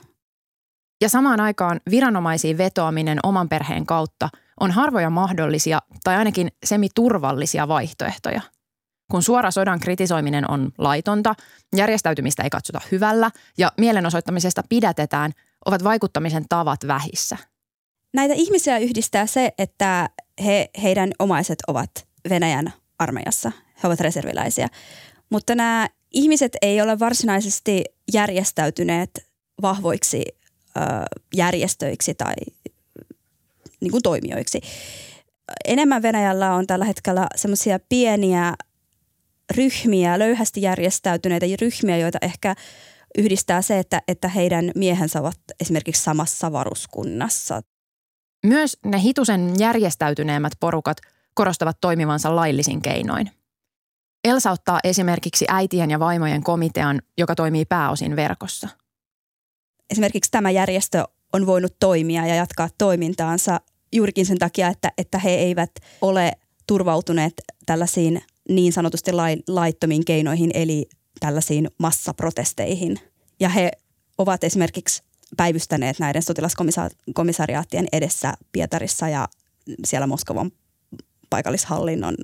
Ja 1.02 1.10
samaan 1.10 1.40
aikaan 1.40 1.80
viranomaisiin 1.90 2.58
vetoaminen 2.58 3.20
oman 3.24 3.50
perheen 3.50 3.86
kautta 3.86 4.30
on 4.60 4.72
harvoja 4.72 5.10
mahdollisia 5.10 5.80
tai 6.04 6.16
ainakin 6.16 6.52
semiturvallisia 6.66 7.68
vaihtoehtoja. 7.68 8.42
Kun 9.12 9.24
suora 9.24 9.52
sodan 9.52 9.80
kritisoiminen 9.80 10.52
on 10.52 10.72
laitonta, 10.78 11.36
järjestäytymistä 11.76 12.44
ei 12.44 12.50
katsota 12.50 12.82
hyvällä 12.92 13.32
ja 13.58 13.72
mielenosoittamisesta 13.78 14.64
pidätetään, 14.70 15.32
ovat 15.66 15.84
vaikuttamisen 15.84 16.46
tavat 16.50 16.80
vähissä. 16.88 17.38
Näitä 18.14 18.34
ihmisiä 18.34 18.78
yhdistää 18.78 19.26
se, 19.26 19.54
että 19.58 20.10
he, 20.46 20.70
heidän 20.84 21.12
omaiset 21.20 21.60
ovat 21.68 22.08
Venäjän 22.30 22.74
armeijassa. 23.00 23.52
He 23.84 23.88
ovat 23.88 24.00
reserviläisiä. 24.00 24.68
Mutta 25.30 25.56
nämä 25.56 25.88
ihmiset 26.12 26.58
ei 26.62 26.82
ole 26.82 27.00
varsinaisesti 27.00 27.84
järjestäytyneet 28.14 29.26
vahvoiksi 29.62 30.26
ö, 30.28 30.82
järjestöiksi 31.36 32.14
tai 32.14 32.34
niin 33.82 33.92
kuin 33.92 34.04
toimijoiksi. 34.04 34.62
Enemmän 35.66 36.02
Venäjällä 36.02 36.54
on 36.54 36.68
tällä 36.68 36.86
hetkellä 36.86 37.28
semmoisia 37.36 37.80
pieniä 37.90 38.54
ryhmiä, 39.56 40.20
löyhästi 40.20 40.62
järjestäytyneitä 40.62 41.46
ryhmiä, 41.62 41.98
joita 41.98 42.18
ehkä 42.22 42.56
yhdistää 43.18 43.62
se, 43.62 43.80
että, 43.80 44.02
että 44.08 44.28
heidän 44.28 44.72
miehensä 44.76 45.20
ovat 45.20 45.40
esimerkiksi 45.60 46.04
samassa 46.04 46.52
varuskunnassa. 46.52 47.62
Myös 48.46 48.78
ne 48.86 49.02
hitusen 49.02 49.60
järjestäytyneemmät 49.60 50.54
porukat– 50.60 50.98
korostavat 51.40 51.78
toimivansa 51.82 52.36
laillisin 52.36 52.82
keinoin. 52.82 53.32
Elsa 54.24 54.52
ottaa 54.52 54.80
esimerkiksi 54.84 55.46
äitien 55.48 55.92
ja 55.92 56.00
vaimojen 56.00 56.44
komitean, 56.44 57.02
joka 57.18 57.36
toimii 57.36 57.66
pääosin 57.66 58.16
verkossa. 58.16 58.70
Esimerkiksi 59.90 60.32
tämä 60.32 60.52
järjestö 60.52 61.04
on 61.34 61.46
voinut 61.46 61.76
toimia 61.80 62.28
ja 62.28 62.36
jatkaa 62.36 62.70
toimintaansa 62.78 63.60
juurikin 63.94 64.26
sen 64.26 64.38
takia, 64.38 64.68
että, 64.68 64.92
että 64.98 65.20
he 65.20 65.30
eivät 65.30 65.72
ole 66.02 66.32
turvautuneet 66.68 67.34
tällaisiin 67.66 68.22
niin 68.50 68.74
sanotusti 68.74 69.12
laittomiin 69.48 70.06
keinoihin, 70.06 70.52
eli 70.54 70.86
tällaisiin 71.20 71.68
massaprotesteihin. 71.78 73.00
Ja 73.40 73.50
he 73.50 73.72
ovat 74.18 74.44
esimerkiksi 74.44 75.04
päivystäneet 75.38 76.00
näiden 76.00 76.22
sotilaskomissariaattien 76.22 77.88
edessä 77.94 78.34
Pietarissa 78.52 79.10
ja 79.10 79.28
siellä 79.86 80.08
Moskovan 80.08 80.52
paikallishallinnon 81.30 82.16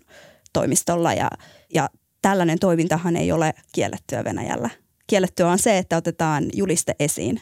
toimistolla 0.54 1.14
ja, 1.14 1.30
ja 1.74 1.90
tällainen 2.22 2.60
toimintahan 2.60 3.16
ei 3.16 3.32
ole 3.32 3.54
kiellettyä 3.74 4.24
Venäjällä. 4.24 4.70
Kiellettyä 5.08 5.48
on 5.48 5.60
se, 5.60 5.78
että 5.78 5.98
otetaan 5.98 6.46
juliste 6.54 6.96
esiin 7.00 7.42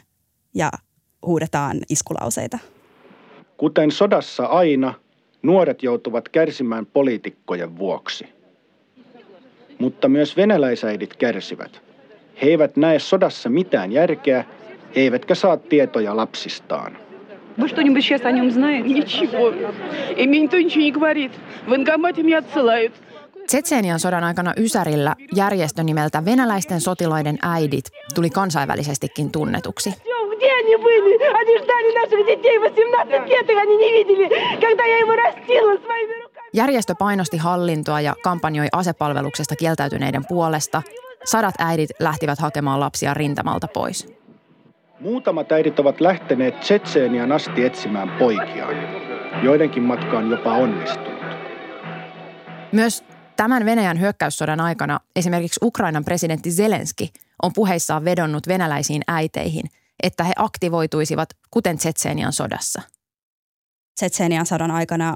ja 0.55 0.71
huudetaan 1.25 1.79
iskulauseita. 1.89 2.59
Kuten 3.57 3.91
sodassa 3.91 4.45
aina, 4.45 4.93
nuoret 5.43 5.83
joutuvat 5.83 6.29
kärsimään 6.29 6.85
poliitikkojen 6.85 7.77
vuoksi 7.77 8.25
Mutta 9.82 10.08
myös 10.08 10.36
venäläisäidit 10.36 11.16
kärsivät. 11.16 11.80
He 12.42 12.46
eivät 12.46 12.76
näe 12.76 12.98
sodassa 12.98 13.48
mitään 13.48 13.92
järkeä, 13.92 14.44
eivätkä 14.94 15.34
saa 15.34 15.56
tietoja 15.56 16.16
lapsistaan. 16.16 16.98
Вы 17.58 17.68
что-нибудь 17.68 18.04
сейчас 18.04 18.24
о 18.24 18.30
нем 18.30 18.50
знаете? 18.50 18.88
Ничего. 18.88 19.52
И 20.16 20.26
мне 20.28 20.40
никто 20.40 20.56
ничего 20.58 20.82
не 20.82 20.92
говорит. 20.92 21.32
В 21.66 21.70
военкомате 21.70 22.22
меня 22.22 22.38
отсылают. 22.38 22.92
Tsetseenian 23.46 24.00
sodan 24.00 24.24
aikana 24.24 24.54
Ysärillä 24.56 25.16
järjestö 25.34 25.82
nimeltä 25.82 26.24
Venäläisten 26.24 26.80
sotilaiden 26.80 27.38
äidit 27.42 27.84
tuli 28.14 28.30
kansainvälisestikin 28.30 29.30
tunnetuksi. 29.30 29.90
Где 30.38 30.52
они 30.52 30.76
были? 30.76 31.14
Они 31.40 31.58
ждали 31.58 31.90
наших 32.00 32.26
детей 32.26 32.58
18 32.58 33.26
лет, 33.28 33.50
их 33.50 33.58
они 33.58 33.76
не 33.76 33.92
видели, 33.92 34.28
когда 34.60 34.84
я 34.84 34.98
его 34.98 35.16
растила 35.16 35.76
своими 35.84 36.11
руками. 36.11 36.11
Järjestö 36.53 36.95
painosti 36.95 37.37
hallintoa 37.37 38.01
ja 38.01 38.15
kampanjoi 38.23 38.67
asepalveluksesta 38.71 39.55
kieltäytyneiden 39.55 40.25
puolesta. 40.27 40.81
Sadat 41.25 41.55
äidit 41.59 41.89
lähtivät 41.99 42.39
hakemaan 42.39 42.79
lapsia 42.79 43.13
rintamalta 43.13 43.67
pois. 43.67 44.13
Muutamat 44.99 45.51
äidit 45.51 45.79
ovat 45.79 46.01
lähteneet 46.01 46.59
Tsetseenian 46.59 47.31
asti 47.31 47.65
etsimään 47.65 48.09
poikiaan. 48.19 48.75
Joidenkin 49.43 49.83
matka 49.83 50.17
on 50.17 50.29
jopa 50.29 50.53
onnistunut. 50.53 51.23
Myös 52.71 53.03
tämän 53.35 53.65
Venäjän 53.65 53.99
hyökkäyssodan 53.99 54.59
aikana 54.59 54.99
esimerkiksi 55.15 55.59
Ukrainan 55.63 56.05
presidentti 56.05 56.51
Zelenski 56.51 57.09
on 57.43 57.53
puheissaan 57.53 58.05
vedonnut 58.05 58.47
venäläisiin 58.47 59.01
äiteihin, 59.07 59.63
että 60.03 60.23
he 60.23 60.33
aktivoituisivat 60.37 61.29
kuten 61.51 61.77
Tsetseenian 61.77 62.33
sodassa. 62.33 62.81
Tsetseenian 63.95 64.45
sodan 64.45 64.71
aikana 64.71 65.15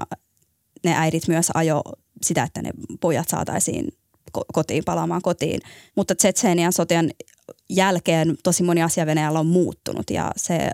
ne 0.84 0.94
äidit 0.96 1.28
myös 1.28 1.50
ajo 1.54 1.82
sitä, 2.22 2.42
että 2.42 2.62
ne 2.62 2.70
pojat 3.00 3.28
saataisiin 3.28 3.88
kotiin 4.52 4.84
palaamaan 4.84 5.22
kotiin. 5.22 5.60
Mutta 5.96 6.14
Tsetseenian 6.14 6.72
sotian 6.72 7.10
jälkeen 7.70 8.36
tosi 8.44 8.62
moni 8.62 8.82
asia 8.82 9.06
Venäjällä 9.06 9.40
on 9.40 9.46
muuttunut 9.46 10.10
ja 10.10 10.32
se 10.36 10.70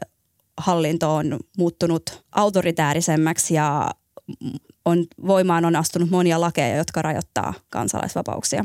hallinto 0.56 1.14
on 1.14 1.38
muuttunut 1.58 2.24
autoritäärisemmäksi 2.32 3.54
ja 3.54 3.90
on, 4.84 5.04
voimaan 5.26 5.64
on 5.64 5.76
astunut 5.76 6.10
monia 6.10 6.40
lakeja, 6.40 6.76
jotka 6.76 7.02
rajoittaa 7.02 7.54
kansalaisvapauksia. 7.70 8.64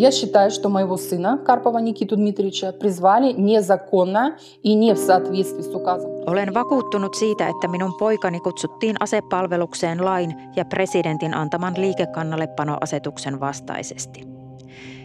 Я 0.00 0.10
считаю, 0.10 0.50
что 0.50 0.68
моего 0.68 0.96
сына 0.96 1.38
Карпова 1.38 1.78
Никиту 1.78 2.16
Дмитриевича 2.16 2.72
призвали 2.72 3.32
незаконно 3.32 4.36
и 4.62 4.74
не 4.74 4.94
в 4.94 4.98
соответствии 4.98 5.62
с 5.62 5.74
указом. 5.74 6.10
Olen 6.26 6.54
vakuuttunut 6.54 7.14
siitä, 7.14 7.48
että 7.48 7.68
minun 7.68 7.94
poikani 7.94 8.40
kutsuttiin 8.40 8.96
asepalvelukseen 9.00 10.04
lain 10.04 10.34
ja 10.56 10.64
presidentin 10.64 11.34
antaman 11.34 11.74
liikekannallepanoasetuksen 11.76 13.40
vastaisesti. 13.40 14.22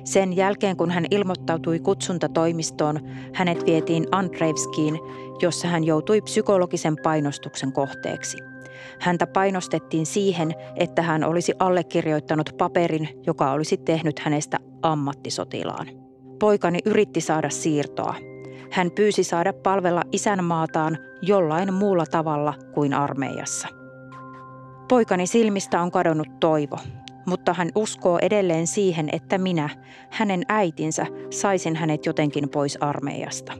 Sen 0.03 0.35
jälkeen, 0.35 0.77
kun 0.77 0.91
hän 0.91 1.05
ilmoittautui 1.11 1.79
kutsuntatoimistoon, 1.79 2.99
hänet 3.33 3.65
vietiin 3.65 4.07
Andreevskiin, 4.11 4.99
jossa 5.41 5.67
hän 5.67 5.83
joutui 5.83 6.21
psykologisen 6.21 6.95
painostuksen 7.03 7.73
kohteeksi – 7.73 8.54
Häntä 9.00 9.26
painostettiin 9.26 10.06
siihen, 10.06 10.54
että 10.76 11.02
hän 11.02 11.24
olisi 11.24 11.52
allekirjoittanut 11.58 12.50
paperin, 12.58 13.08
joka 13.26 13.52
olisi 13.52 13.76
tehnyt 13.76 14.18
hänestä 14.18 14.58
ammattisotilaan. 14.82 15.86
Poikani 16.38 16.78
yritti 16.84 17.20
saada 17.20 17.50
siirtoa. 17.50 18.14
Hän 18.70 18.90
pyysi 18.90 19.24
saada 19.24 19.52
palvella 19.52 20.02
isänmaataan 20.12 20.98
jollain 21.22 21.74
muulla 21.74 22.06
tavalla 22.06 22.54
kuin 22.74 22.94
armeijassa. 22.94 23.68
Poikani 24.88 25.26
silmistä 25.26 25.82
on 25.82 25.90
kadonnut 25.90 26.40
toivo, 26.40 26.76
mutta 27.26 27.54
hän 27.54 27.68
uskoo 27.74 28.18
edelleen 28.22 28.66
siihen, 28.66 29.08
että 29.12 29.38
minä, 29.38 29.68
hänen 30.10 30.42
äitinsä, 30.48 31.06
saisin 31.30 31.76
hänet 31.76 32.06
jotenkin 32.06 32.48
pois 32.48 32.78
armeijasta. 32.80 33.52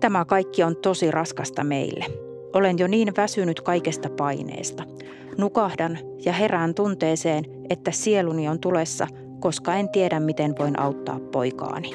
Tämä 0.00 0.24
kaikki 0.24 0.62
on 0.62 0.76
tosi 0.76 1.10
raskasta 1.10 1.64
meille. 1.64 2.25
Olen 2.56 2.78
jo 2.78 2.86
niin 2.86 3.16
väsynyt 3.16 3.60
kaikesta 3.60 4.10
paineesta. 4.10 4.84
Nukahdan 5.38 5.98
ja 6.24 6.32
herään 6.32 6.74
tunteeseen, 6.74 7.44
että 7.70 7.90
sieluni 7.90 8.48
on 8.48 8.60
tulessa, 8.60 9.06
koska 9.40 9.74
en 9.74 9.88
tiedä, 9.88 10.20
miten 10.20 10.54
voin 10.58 10.80
auttaa 10.80 11.20
poikaani. 11.32 11.90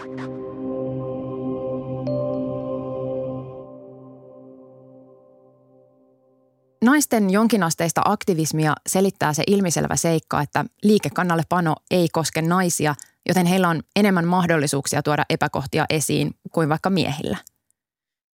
Naisten 6.82 7.30
jonkinasteista 7.30 8.02
aktivismia 8.06 8.74
selittää 8.90 9.34
se 9.34 9.44
ilmiselvä 9.48 9.96
seikka, 9.96 10.42
että 10.42 10.66
liikekannallepano 10.84 11.76
ei 11.92 12.08
koske 12.12 12.42
naisia, 12.42 12.96
joten 13.30 13.46
heillä 13.46 13.70
on 13.70 13.82
enemmän 13.96 14.28
mahdollisuuksia 14.28 15.04
tuoda 15.04 15.24
epäkohtia 15.30 15.86
esiin 15.90 16.32
kuin 16.52 16.70
vaikka 16.70 16.90
miehillä– 16.90 17.38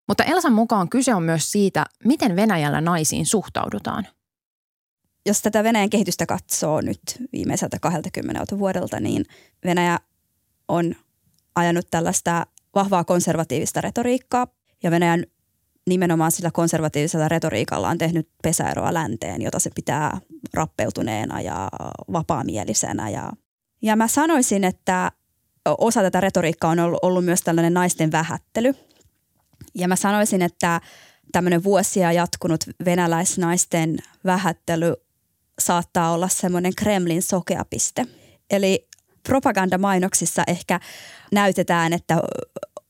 mutta 0.09 0.25
Elsan 0.25 0.53
mukaan 0.53 0.89
kyse 0.89 1.15
on 1.15 1.23
myös 1.23 1.53
siitä, 1.53 1.85
miten 2.05 2.37
Venäjällä 2.37 2.81
naisiin 2.81 3.27
suhtaudutaan. 3.27 4.07
Jos 5.27 5.43
tätä 5.43 5.65
Venäjän 5.65 5.91
kehitystä 5.91 6.27
katsoo 6.27 6.81
nyt 6.81 7.01
viimeiseltä 7.33 7.79
20 7.81 8.59
vuodelta, 8.59 9.01
niin 9.01 9.25
Venäjä 9.65 9.99
on 10.69 10.95
ajanut 11.55 11.87
tällaista 11.91 12.47
vahvaa 12.75 13.05
konservatiivista 13.05 13.81
retoriikkaa. 13.81 14.47
Ja 14.83 14.91
Venäjän 14.91 15.25
nimenomaan 15.87 16.33
sillä 16.33 16.51
konservatiivisella 16.51 17.29
retoriikalla 17.29 17.89
on 17.89 17.99
tehnyt 17.99 18.29
pesäeroa 18.43 18.95
länteen, 18.95 19.43
jota 19.43 19.59
se 19.59 19.71
pitää 19.75 20.19
rappeutuneena 20.55 21.41
ja 21.41 21.69
vapaamielisenä. 22.13 23.11
Ja, 23.11 23.33
ja 23.83 23.97
mä 23.97 24.09
sanoisin, 24.09 24.65
että 24.65 25.13
osa 25.79 26.03
tätä 26.03 26.21
retoriikkaa 26.21 26.71
on 26.71 26.79
ollut, 26.79 26.99
ollut 27.03 27.25
myös 27.25 27.43
tällainen 27.43 27.75
naisten 27.75 28.13
vähättely– 28.13 28.75
ja 29.77 29.89
mä 29.89 29.97
sanoisin, 29.97 30.43
että 30.43 30.81
tämmöinen 31.33 31.65
vuosia 31.65 32.13
jatkunut 32.13 32.65
venäläisnaisten 32.85 33.99
vähättely 34.25 34.95
saattaa 35.59 36.13
olla 36.13 36.29
semmoinen 36.29 36.75
Kremlin 36.75 37.23
sokeapiste. 37.23 38.07
Eli 38.51 38.89
propagandamainoksissa 39.29 40.43
ehkä 40.47 40.81
näytetään, 41.33 41.93
että 41.93 42.21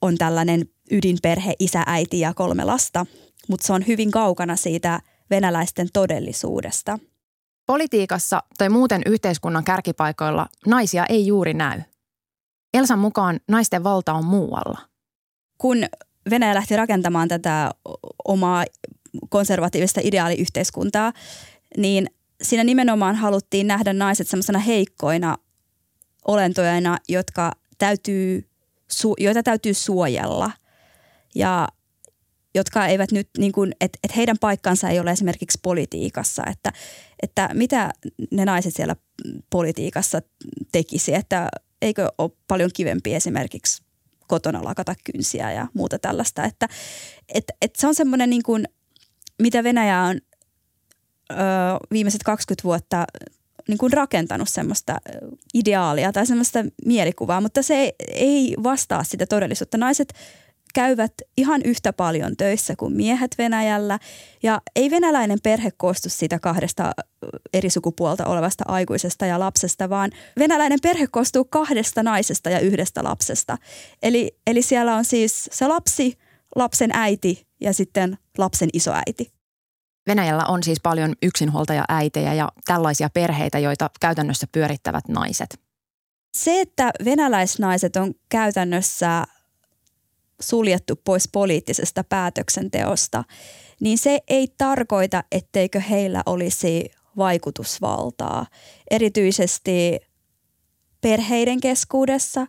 on 0.03 0.18
tällainen 0.18 0.68
ydinperhe, 0.90 1.55
isä, 1.59 1.83
äiti 1.87 2.20
ja 2.20 2.35
kolme 2.35 2.64
lasta, 2.64 3.07
mutta 3.49 3.66
se 3.66 3.72
on 3.72 3.87
hyvin 3.87 4.11
kaukana 4.11 4.57
siitä 4.57 5.01
venäläisten 5.31 5.88
todellisuudesta. 5.92 6.99
Politiikassa 7.66 8.42
tai 8.59 8.68
muuten 8.68 9.03
yhteiskunnan 9.07 9.64
kärkipaikoilla 9.64 10.46
naisia 10.66 11.07
ei 11.07 11.27
juuri 11.27 11.55
näy. 11.55 11.81
Elsan 12.75 12.99
mukaan 12.99 13.40
naisten 13.49 13.85
valta 13.85 14.12
on 14.12 14.25
muualla. 14.25 14.79
Kun 15.59 15.77
Venäjä 16.31 16.55
lähti 16.55 16.77
rakentamaan 16.77 17.29
tätä 17.29 17.71
omaa 18.25 18.65
konservatiivista 19.29 20.01
ideaaliyhteiskuntaa, 20.05 21.12
niin 21.77 22.07
siinä 22.43 22.65
nimenomaan 22.65 23.17
haluttiin 23.17 23.67
nähdä 23.67 23.93
naiset 23.93 24.29
semmoisena 24.29 24.59
heikkoina 24.59 25.37
olentoina, 26.29 26.99
jotka 27.09 27.53
täytyy, 27.79 28.49
joita 29.19 29.43
täytyy 29.43 29.75
suojella 29.75 30.51
ja 31.35 31.69
jotka 32.55 32.87
eivät 32.87 33.12
nyt, 33.12 33.29
niin 33.39 33.53
kuin, 33.53 33.73
että, 33.81 33.99
että 34.05 34.17
heidän 34.17 34.37
paikkansa 34.41 34.89
ei 34.89 35.01
ole 35.01 35.11
esimerkiksi 35.11 35.59
politiikassa, 35.62 36.43
että, 36.51 36.73
että 37.23 37.51
mitä 37.55 37.91
ne 38.31 38.45
naiset 38.45 38.75
siellä 38.75 38.97
politiikassa 39.51 40.23
tekisi, 40.73 41.15
että 41.15 41.49
eikö 41.83 42.12
ole 42.19 42.31
paljon 42.49 42.71
kivempi 42.75 43.15
esimerkiksi 43.15 43.83
kotona 44.29 44.65
lakata 44.65 44.95
kynsiä 45.05 45.53
ja 45.53 45.67
muuta 45.75 45.99
tällaista. 45.99 46.45
Että 46.45 46.69
et, 47.35 47.45
et 47.62 47.77
se 47.77 47.87
on 47.87 47.95
semmoinen 47.95 48.31
niin 48.31 48.43
kuin, 48.43 48.65
mitä 49.43 49.65
Venäjä 49.65 50.03
on 50.03 50.21
ö, 51.31 51.35
viimeiset 51.91 52.23
20 52.23 52.65
vuotta 52.65 53.05
niin 53.69 53.79
kuin 53.79 53.93
rakentanut 53.93 54.49
semmoista 54.49 54.97
ideaalia 55.55 56.12
tai 56.12 56.27
semmoista 56.27 56.59
mielikuvaa, 56.85 57.41
mutta 57.41 57.62
se 57.62 57.75
ei, 57.75 57.93
ei 58.09 58.55
vastaa 58.62 59.05
sitä 59.05 59.27
todellisuutta. 59.27 59.79
Naiset 59.79 60.12
käyvät 60.77 61.12
ihan 61.37 61.61
yhtä 61.65 61.93
paljon 61.93 62.37
töissä 62.37 62.75
kuin 62.77 62.97
miehet 62.97 63.35
Venäjällä. 63.39 63.99
Ja 64.43 64.61
ei 64.77 64.91
venäläinen 64.91 65.39
perhe 65.43 65.71
koostu 65.77 66.09
siitä 66.09 66.39
kahdesta 66.39 66.93
eri 67.53 67.71
sukupuolta 67.71 68.27
olevasta 68.27 68.65
aikuisesta 68.69 69.27
ja 69.27 69.41
lapsesta, 69.41 69.91
vaan 69.91 70.11
venäläinen 70.39 70.79
perhe 70.83 71.07
koostuu 71.07 71.45
kahdesta 71.45 72.03
naisesta 72.03 72.51
ja 72.51 72.61
yhdestä 72.61 73.05
lapsesta. 73.05 73.59
Eli, 74.03 74.39
eli 74.47 74.62
siellä 74.62 74.95
on 74.95 75.05
siis 75.05 75.49
se 75.53 75.67
lapsi, 75.67 76.19
lapsen 76.57 76.91
äiti 76.93 77.47
ja 77.61 77.73
sitten 77.73 78.19
lapsen 78.39 78.69
isoäiti. 78.73 79.33
Venäjällä 80.07 80.45
on 80.45 80.62
siis 80.62 80.81
paljon 80.83 81.15
yksinhuoltaja-äitejä 81.23 82.35
ja 82.35 82.49
tällaisia 82.67 83.09
perheitä, 83.15 83.59
joita 83.59 83.91
käytännössä 84.01 84.47
pyörittävät 84.53 85.09
naiset. 85.09 85.61
Se, 86.37 86.61
että 86.61 86.91
venäläisnaiset 87.05 87.97
on 87.97 88.15
käytännössä 88.29 89.25
suljettu 90.40 90.96
pois 91.05 91.29
poliittisesta 91.33 92.05
päätöksenteosta, 92.05 93.25
niin 93.81 93.99
se 93.99 94.18
ei 94.29 94.49
tarkoita, 94.59 95.25
etteikö 95.33 95.81
heillä 95.81 96.22
olisi 96.27 96.90
vaikutusvaltaa. 97.16 98.46
Erityisesti 98.90 100.01
perheiden 101.01 101.61
keskuudessa, 101.61 102.46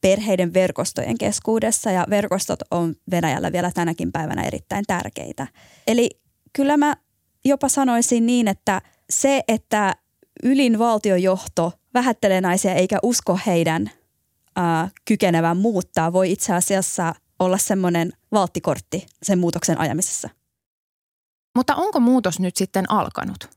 perheiden 0.00 0.54
verkostojen 0.54 1.18
keskuudessa 1.18 1.90
ja 1.90 2.06
verkostot 2.10 2.58
on 2.70 2.94
Venäjällä 3.10 3.52
vielä 3.52 3.70
tänäkin 3.74 4.12
päivänä 4.12 4.42
erittäin 4.42 4.84
tärkeitä. 4.86 5.46
Eli 5.86 6.10
kyllä 6.52 6.76
mä 6.76 6.96
jopa 7.44 7.68
sanoisin 7.68 8.26
niin, 8.26 8.48
että 8.48 8.82
se, 9.10 9.42
että 9.48 9.96
ylin 10.42 10.78
valtiojohto 10.78 11.72
vähättelee 11.94 12.40
naisia 12.40 12.74
eikä 12.74 12.98
usko 13.02 13.38
heidän 13.46 13.90
ää, 14.56 14.88
kykenevän 15.04 15.56
muuttaa, 15.56 16.12
voi 16.12 16.32
itse 16.32 16.54
asiassa 16.54 17.14
olla 17.38 17.58
semmoinen 17.58 18.12
valttikortti 18.32 19.06
sen 19.22 19.38
muutoksen 19.38 19.80
ajamisessa. 19.80 20.28
Mutta 21.56 21.74
onko 21.74 22.00
muutos 22.00 22.40
nyt 22.40 22.56
sitten 22.56 22.90
alkanut? 22.90 23.50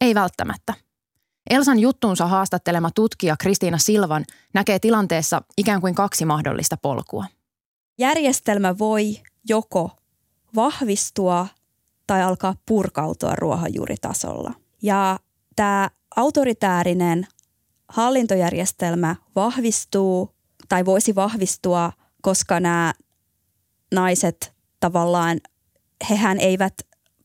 Ei 0.00 0.14
välttämättä. 0.14 0.74
Elsan 1.50 1.78
juttuunsa 1.78 2.26
haastattelema 2.26 2.90
tutkija 2.90 3.36
Kristiina 3.38 3.78
Silvan 3.78 4.24
näkee 4.54 4.78
tilanteessa 4.78 5.42
ikään 5.58 5.80
kuin 5.80 5.94
kaksi 5.94 6.24
mahdollista 6.24 6.76
polkua. 6.76 7.24
Järjestelmä 7.98 8.78
voi 8.78 9.20
joko 9.48 9.90
vahvistua 10.54 11.46
tai 12.06 12.22
alkaa 12.22 12.54
purkautua 12.66 13.34
ruohonjuuritasolla. 13.36 14.52
Ja 14.82 15.18
tämä 15.56 15.90
autoritäärinen 16.16 17.26
hallintojärjestelmä 17.88 19.16
vahvistuu 19.36 20.33
tai 20.68 20.84
voisi 20.84 21.14
vahvistua, 21.14 21.92
koska 22.22 22.60
nämä 22.60 22.94
naiset 23.94 24.52
tavallaan, 24.80 25.40
hehän 26.10 26.40
eivät 26.40 26.74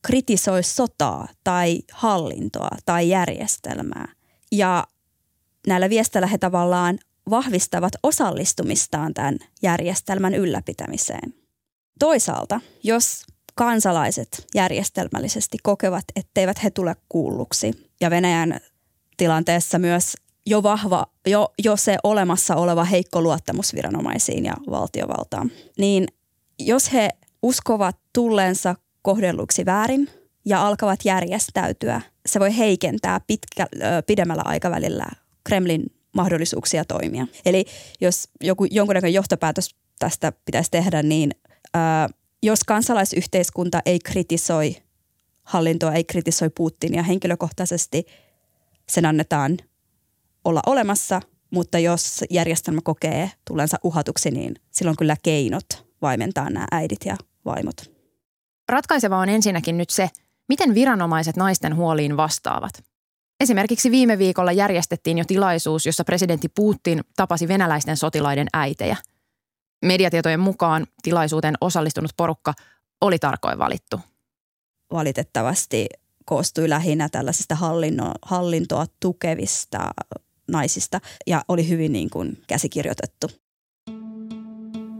kritisoi 0.01 0.63
sotaa 0.63 1.27
tai 1.43 1.79
hallintoa 1.91 2.77
tai 2.85 3.09
järjestelmää. 3.09 4.07
Ja 4.51 4.87
näillä 5.67 5.89
viesteillä 5.89 6.27
he 6.27 6.37
tavallaan 6.37 6.99
vahvistavat 7.29 7.93
osallistumistaan 8.03 9.13
tämän 9.13 9.37
järjestelmän 9.61 10.35
ylläpitämiseen. 10.35 11.33
Toisaalta, 11.99 12.61
jos 12.83 13.25
kansalaiset 13.55 14.47
järjestelmällisesti 14.55 15.57
kokevat, 15.63 16.03
etteivät 16.15 16.63
he 16.63 16.69
tule 16.69 16.95
kuulluksi 17.09 17.91
ja 18.01 18.09
Venäjän 18.09 18.59
tilanteessa 19.17 19.79
myös 19.79 20.13
jo 20.49 20.63
vahva, 20.63 21.05
jo, 21.27 21.53
jo 21.63 21.77
se 21.77 21.97
olemassa 22.03 22.55
oleva 22.55 22.83
heikko 22.83 23.21
luottamus 23.21 23.75
viranomaisiin 23.75 24.45
ja 24.45 24.53
valtiovaltaan, 24.69 25.51
niin 25.77 26.07
jos 26.59 26.93
he 26.93 27.09
uskovat 27.43 27.97
tulleensa 28.13 28.75
kohdelluksi 29.01 29.65
väärin 29.65 30.09
ja 30.45 30.67
alkavat 30.67 30.99
järjestäytyä, 31.05 32.01
se 32.25 32.39
voi 32.39 32.57
heikentää 32.57 33.19
pitkä, 33.27 33.67
pidemmällä 34.07 34.43
aikavälillä 34.45 35.05
Kremlin 35.43 35.83
mahdollisuuksia 36.15 36.85
toimia. 36.85 37.27
Eli 37.45 37.65
jos 38.01 38.29
joku, 38.41 38.65
jonkunnäköinen 38.71 39.13
johtopäätös 39.13 39.75
tästä 39.99 40.33
pitäisi 40.45 40.71
tehdä, 40.71 41.03
niin 41.03 41.31
ää, 41.73 42.09
jos 42.43 42.63
kansalaisyhteiskunta 42.63 43.79
ei 43.85 43.99
kritisoi 43.99 44.75
hallintoa, 45.43 45.93
ei 45.93 46.03
kritisoi 46.03 46.49
Putinia 46.49 47.03
henkilökohtaisesti, 47.03 48.05
sen 48.89 49.05
annetaan 49.05 49.57
olla 50.45 50.61
olemassa, 50.65 51.21
mutta 51.51 51.79
jos 51.79 52.23
järjestelmä 52.29 52.81
kokee 52.83 53.31
tulensa 53.47 53.77
uhatuksi, 53.83 54.31
niin 54.31 54.55
silloin 54.71 54.97
kyllä 54.97 55.15
keinot 55.23 55.65
vaimentaa 56.01 56.49
nämä 56.49 56.67
äidit 56.71 57.05
ja 57.05 57.17
vaimot. 57.45 57.91
Ratkaiseva 58.69 59.17
on 59.17 59.29
ensinnäkin 59.29 59.77
nyt 59.77 59.89
se, 59.89 60.09
miten 60.49 60.75
viranomaiset 60.75 61.35
naisten 61.35 61.75
huoliin 61.75 62.17
vastaavat. 62.17 62.83
Esimerkiksi 63.39 63.91
viime 63.91 64.17
viikolla 64.17 64.51
järjestettiin 64.51 65.17
jo 65.17 65.25
tilaisuus, 65.27 65.85
jossa 65.85 66.03
presidentti 66.03 66.49
Putin 66.49 67.01
tapasi 67.15 67.47
venäläisten 67.47 67.97
sotilaiden 67.97 68.47
äitejä. 68.53 68.97
Mediatietojen 69.85 70.39
mukaan 70.39 70.87
tilaisuuteen 71.01 71.55
osallistunut 71.61 72.11
porukka 72.17 72.53
oli 73.01 73.19
tarkoin 73.19 73.59
valittu. 73.59 73.99
Valitettavasti 74.91 75.87
koostui 76.25 76.69
lähinnä 76.69 77.09
tällaisista 77.09 77.55
hallinno, 77.55 78.11
hallintoa 78.21 78.85
tukevista 78.99 79.91
naisista 80.51 80.99
ja 81.27 81.41
oli 81.47 81.69
hyvin 81.69 81.93
niin 81.93 82.09
kuin 82.09 82.37
käsikirjoitettu. 82.47 83.27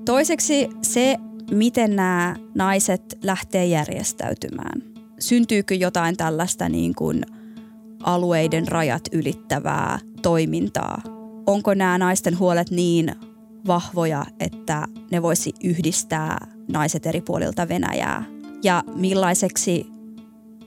Toiseksi 0.06 0.70
se, 0.82 1.18
miten 1.52 1.96
nämä 1.96 2.36
naiset 2.56 3.18
lähtee 3.24 3.66
järjestäytymään. 3.66 4.82
Syntyykö 5.20 5.76
jotain 5.76 6.18
tällaista 6.18 6.70
niin 6.70 6.96
kuin 6.96 7.26
alueiden 8.04 8.68
rajat 8.68 9.04
ylittävää 9.12 10.00
toimintaa? 10.22 11.02
Onko 11.48 11.74
nämä 11.74 11.98
naisten 11.98 12.40
huolet 12.40 12.72
niin 12.72 13.16
vahvoja, 13.68 14.26
että 14.40 14.88
ne 15.12 15.22
voisi 15.22 15.54
yhdistää 15.64 16.48
naiset 16.68 17.06
eri 17.06 17.22
puolilta 17.22 17.70
Venäjää? 17.70 18.24
Ja 18.64 18.84
millaiseksi 18.96 19.86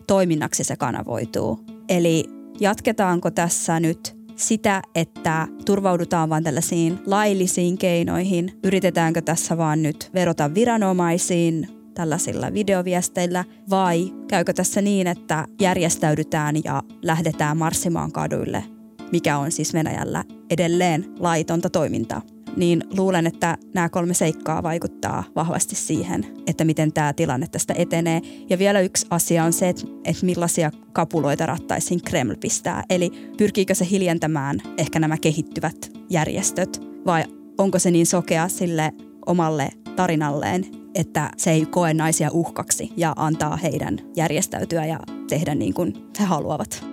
toiminnaksi 0.07 0.65
se 0.65 0.77
kanavoituu? 0.77 1.61
Eli 1.89 2.25
jatketaanko 2.61 3.31
tässä 3.31 3.81
nyt 3.81 4.17
sitä, 4.43 4.83
että 4.95 5.49
turvaudutaan 5.65 6.29
vain 6.29 6.45
tällaisiin 6.45 6.99
laillisiin 7.07 7.79
keinoihin. 7.79 8.53
Yritetäänkö 8.65 9.21
tässä 9.21 9.57
vaan 9.57 9.83
nyt 9.83 10.11
verota 10.15 10.55
viranomaisiin 10.55 11.69
tällaisilla 11.95 12.53
videoviesteillä 12.53 13.45
vai 13.71 14.13
käykö 14.29 14.53
tässä 14.53 14.83
niin, 14.83 15.07
että 15.07 15.47
järjestäydytään 15.61 16.57
ja 16.65 16.83
lähdetään 17.03 17.57
marssimaan 17.57 18.13
kaduille, 18.13 18.65
mikä 19.13 19.39
on 19.39 19.53
siis 19.53 19.75
Venäjällä 19.75 20.25
edelleen 20.51 21.05
laitonta 21.19 21.71
toimintaa 21.71 22.23
niin 22.57 22.85
luulen, 22.97 23.27
että 23.27 23.59
nämä 23.75 23.89
kolme 23.89 24.15
seikkaa 24.15 24.63
vaikuttaa 24.63 25.25
vahvasti 25.37 25.75
siihen, 25.75 26.27
että 26.47 26.65
miten 26.65 26.93
tämä 26.93 27.13
tilanne 27.13 27.47
tästä 27.47 27.75
etenee. 27.77 28.21
Ja 28.51 28.59
vielä 28.59 28.81
yksi 28.81 29.07
asia 29.11 29.45
on 29.45 29.53
se, 29.53 29.69
että, 29.69 29.83
että 30.05 30.27
millaisia 30.27 30.71
kapuloita 30.93 31.47
rattaisiin 31.47 32.03
Kreml 32.03 32.35
pistää. 32.41 32.85
Eli 32.91 33.11
pyrkiikö 33.39 33.75
se 33.75 33.87
hiljentämään 33.91 34.59
ehkä 34.79 34.99
nämä 34.99 35.19
kehittyvät 35.19 35.91
järjestöt 36.11 36.81
vai 37.07 37.25
onko 37.59 37.79
se 37.79 37.91
niin 37.91 38.07
sokea 38.07 38.49
sille 38.49 38.93
omalle 39.27 39.69
tarinalleen, 39.97 40.67
että 40.95 41.31
se 41.37 41.51
ei 41.51 41.67
koe 41.67 41.95
naisia 41.95 42.31
uhkaksi 42.33 42.93
ja 42.97 43.13
antaa 43.17 43.57
heidän 43.57 43.99
järjestäytyä 44.17 44.87
ja 44.87 45.01
tehdä 45.29 45.55
niin 45.55 45.75
kuin 45.75 45.93
he 46.21 46.25
haluavat. 46.25 46.92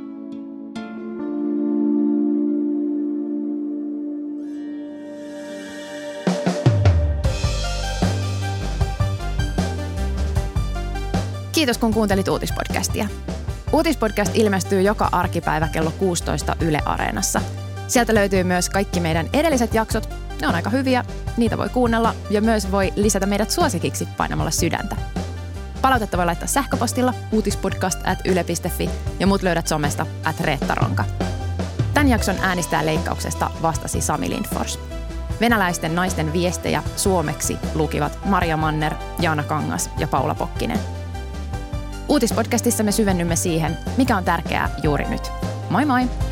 Kiitos 11.59 11.77
kun 11.77 11.93
kuuntelit 11.93 12.27
uutispodcastia. 12.27 13.07
Uutispodcast 13.73 14.31
ilmestyy 14.35 14.81
joka 14.81 15.09
arkipäivä 15.11 15.67
kello 15.67 15.91
16 15.91 16.55
Yle 16.61 16.79
Areenassa. 16.85 17.41
Sieltä 17.87 18.15
löytyy 18.15 18.43
myös 18.43 18.69
kaikki 18.69 18.99
meidän 18.99 19.29
edelliset 19.33 19.73
jaksot. 19.73 20.09
Ne 20.41 20.47
on 20.47 20.55
aika 20.55 20.69
hyviä, 20.69 21.05
niitä 21.37 21.57
voi 21.57 21.69
kuunnella 21.69 22.15
ja 22.29 22.41
myös 22.41 22.71
voi 22.71 22.93
lisätä 22.95 23.25
meidät 23.25 23.51
suosikiksi 23.51 24.07
painamalla 24.17 24.51
sydäntä. 24.51 24.95
Palautetta 25.81 26.17
voi 26.17 26.25
laittaa 26.25 26.47
sähköpostilla 26.47 27.13
uutispodcast 27.31 27.99
at 28.07 28.19
yle.fi 28.25 28.89
ja 29.19 29.27
muut 29.27 29.43
löydät 29.43 29.67
somesta 29.67 30.05
at 30.23 30.39
Reettaronka. 30.39 31.05
Tämän 31.93 32.09
jakson 32.09 32.35
äänistää 32.41 32.85
leikkauksesta 32.85 33.51
vastasi 33.61 34.01
Sami 34.01 34.29
Lindfors. 34.29 34.79
Venäläisten 35.41 35.95
naisten 35.95 36.33
viestejä 36.33 36.83
suomeksi 36.95 37.57
lukivat 37.75 38.19
Maria 38.25 38.57
Manner, 38.57 38.95
Jaana 39.21 39.43
Kangas 39.43 39.89
ja 39.97 40.07
Paula 40.07 40.35
Pokkinen– 40.35 40.79
Uutispodcastissa 42.09 42.83
me 42.83 42.91
syvennymme 42.91 43.35
siihen, 43.35 43.77
mikä 43.97 44.17
on 44.17 44.23
tärkeää 44.23 44.69
juuri 44.83 45.09
nyt. 45.09 45.31
Moi 45.69 45.85
moi! 45.85 46.28